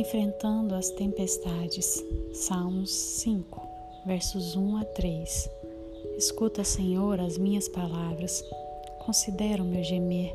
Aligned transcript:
enfrentando 0.00 0.74
as 0.74 0.88
tempestades. 0.90 2.02
Salmos 2.32 2.90
5, 2.90 3.60
versos 4.06 4.56
1 4.56 4.78
a 4.78 4.84
3. 4.84 5.50
Escuta, 6.16 6.64
Senhor, 6.64 7.20
as 7.20 7.36
minhas 7.36 7.68
palavras, 7.68 8.42
considera 9.04 9.62
o 9.62 9.66
meu 9.66 9.84
gemer, 9.84 10.32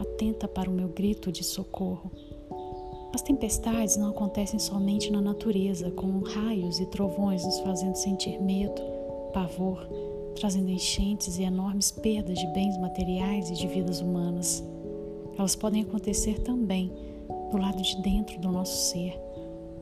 atenta 0.00 0.48
para 0.48 0.68
o 0.68 0.72
meu 0.72 0.88
grito 0.88 1.30
de 1.30 1.44
socorro. 1.44 2.10
As 3.14 3.22
tempestades 3.22 3.96
não 3.96 4.10
acontecem 4.10 4.58
somente 4.58 5.10
na 5.12 5.20
natureza, 5.20 5.88
com 5.92 6.18
raios 6.18 6.80
e 6.80 6.86
trovões 6.86 7.44
nos 7.44 7.60
fazendo 7.60 7.94
sentir 7.94 8.40
medo, 8.42 8.82
pavor, 9.32 9.88
trazendo 10.34 10.68
enchentes 10.68 11.38
e 11.38 11.44
enormes 11.44 11.92
perdas 11.92 12.36
de 12.36 12.46
bens 12.48 12.76
materiais 12.78 13.50
e 13.50 13.54
de 13.54 13.68
vidas 13.68 14.00
humanas. 14.00 14.64
Elas 15.38 15.54
podem 15.54 15.82
acontecer 15.82 16.40
também 16.40 16.90
do 17.50 17.58
lado 17.58 17.82
de 17.82 18.00
dentro 18.02 18.38
do 18.40 18.50
nosso 18.50 18.90
ser, 18.90 19.18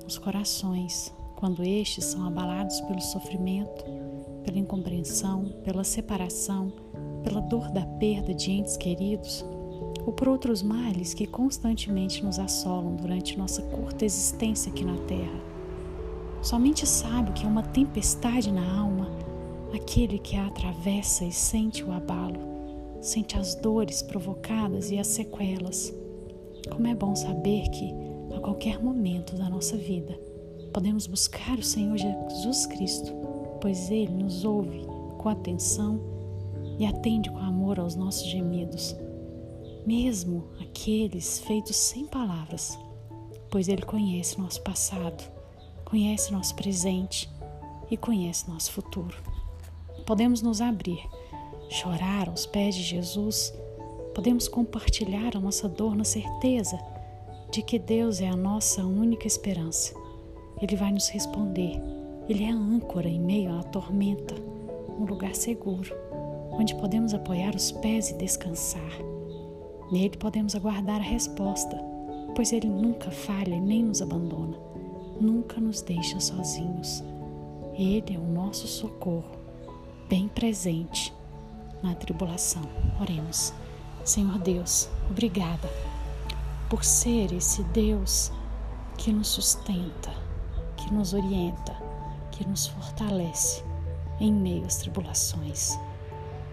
nos 0.03 0.19
corações, 0.19 1.15
quando 1.37 1.63
estes 1.63 2.05
são 2.05 2.27
abalados 2.27 2.81
pelo 2.83 3.01
sofrimento, 3.01 3.85
pela 4.43 4.59
incompreensão, 4.59 5.47
pela 5.65 5.85
separação, 5.85 6.73
pela 7.23 7.41
dor 7.41 7.71
da 7.71 7.87
perda 7.87 8.35
de 8.35 8.51
entes 8.51 8.77
queridos, 8.77 9.45
ou 10.07 10.13
por 10.13 10.29
outros 10.29 10.63
males 10.63 11.15
que 11.15 11.27
constantemente 11.27 12.23
nos 12.25 12.39
assolam 12.39 12.97
durante 12.97 13.39
nossa 13.39 13.63
curta 13.63 14.05
existência 14.05 14.71
aqui 14.71 14.85
na 14.85 14.97
Terra. 15.07 15.41
Somente 16.43 16.87
sabe 16.87 17.33
que 17.33 17.45
é 17.45 17.49
uma 17.49 17.63
tempestade 17.63 18.53
na 18.53 18.79
alma 18.79 19.09
aquele 19.75 20.19
que 20.19 20.37
a 20.37 20.47
atravessa 20.47 21.25
e 21.25 21.33
sente 21.33 21.83
o 21.83 21.93
abalo, 21.93 22.39
sente 23.01 23.37
as 23.37 23.55
dores 23.55 24.03
provocadas 24.03 24.91
e 24.91 24.99
as 24.99 25.07
sequelas 25.09 25.93
como 26.71 26.87
é 26.87 26.95
bom 26.95 27.15
saber 27.15 27.69
que, 27.71 27.95
a 28.35 28.41
qualquer 28.41 28.83
momento 28.83 29.37
da 29.37 29.49
nossa 29.49 29.77
vida, 29.77 30.19
podemos 30.73 31.07
buscar 31.07 31.59
o 31.59 31.63
Senhor 31.63 31.97
Jesus 31.97 32.67
Cristo, 32.67 33.13
pois 33.61 33.91
Ele 33.91 34.13
nos 34.13 34.45
ouve 34.45 34.85
com 35.19 35.29
atenção 35.29 36.01
e 36.79 36.87
atende 36.87 37.31
com 37.31 37.39
amor 37.39 37.79
aos 37.79 37.95
nossos 37.95 38.27
gemidos, 38.27 38.97
mesmo 39.87 40.45
aqueles 40.61 41.39
feitos 41.39 41.77
sem 41.77 42.07
palavras, 42.07 42.79
pois 43.51 43.69
Ele 43.69 43.83
conhece 43.83 44.39
nosso 44.41 44.61
passado, 44.63 45.23
conhece 45.85 46.33
nosso 46.33 46.55
presente 46.55 47.31
e 47.91 47.97
conhece 47.97 48.49
nosso 48.49 48.73
futuro. 48.73 49.17
Podemos 50.07 50.43
nos 50.43 50.61
abrir, 50.61 51.01
chorar 51.69 52.29
aos 52.29 52.47
pés 52.47 52.75
de 52.75 52.83
Jesus 52.83 53.53
Podemos 54.15 54.47
compartilhar 54.47 55.37
a 55.37 55.41
nossa 55.41 55.69
dor 55.69 55.97
na 55.97 56.05
certeza 56.05 56.79
de 57.51 57.63
que 57.63 57.81
Deus 57.81 58.21
é 58.21 58.29
a 58.29 58.37
nossa 58.37 58.85
única 58.85 59.27
esperança. 59.27 59.93
Ele 60.63 60.77
vai 60.77 60.93
nos 60.93 61.09
responder. 61.09 61.81
Ele 62.29 62.45
é 62.45 62.51
a 62.51 62.55
âncora 62.55 63.09
em 63.09 63.19
meio 63.19 63.53
à 63.59 63.63
tormenta, 63.65 64.35
um 64.99 65.05
lugar 65.05 65.35
seguro, 65.35 65.93
onde 66.53 66.75
podemos 66.77 67.13
apoiar 67.13 67.55
os 67.57 67.73
pés 67.73 68.11
e 68.11 68.15
descansar. 68.15 68.99
Nele 69.91 70.17
podemos 70.17 70.55
aguardar 70.55 71.01
a 71.01 71.05
resposta, 71.05 71.77
pois 72.35 72.53
Ele 72.53 72.69
nunca 72.69 73.11
falha 73.11 73.55
e 73.55 73.61
nem 73.61 73.83
nos 73.83 74.01
abandona, 74.01 74.57
nunca 75.21 75.61
nos 75.61 75.83
deixa 75.83 76.21
sozinhos. 76.21 77.03
Ele 77.77 78.15
é 78.15 78.19
o 78.19 78.33
nosso 78.33 78.67
socorro, 78.67 79.33
bem 80.09 80.29
presente 80.29 81.13
na 81.83 81.95
tribulação. 81.95 82.63
Oremos. 83.01 83.53
Senhor 84.05 84.39
Deus, 84.39 84.89
obrigada 85.11 85.71
por 86.69 86.85
ser 86.85 87.33
esse 87.33 87.63
Deus 87.65 88.31
que 88.99 89.11
nos 89.11 89.29
sustenta, 89.29 90.13
que 90.77 90.93
nos 90.93 91.15
orienta, 91.15 91.75
que 92.31 92.47
nos 92.47 92.67
fortalece 92.67 93.65
em 94.21 94.33
meio 94.33 94.67
às 94.67 94.77
tribulações. 94.77 95.79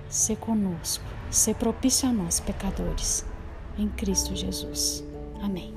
Se 0.09 0.35
conosco, 0.35 1.03
se 1.29 1.53
propício 1.53 2.07
a 2.07 2.13
nós, 2.13 2.39
pecadores, 2.39 3.25
em 3.77 3.89
Cristo 3.89 4.35
Jesus. 4.35 5.03
Amém. 5.41 5.73